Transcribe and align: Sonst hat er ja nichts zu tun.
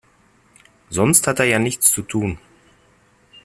Sonst 0.89 1.27
hat 1.27 1.37
er 1.37 1.45
ja 1.45 1.59
nichts 1.59 1.91
zu 1.91 2.01
tun. 2.01 2.39